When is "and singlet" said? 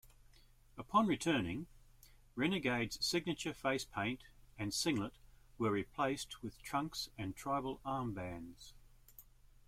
4.57-5.13